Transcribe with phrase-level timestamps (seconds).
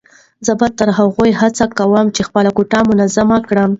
[0.45, 3.69] زه به تر هغو هڅه کوم چې خپله کوټه منظمه کړم.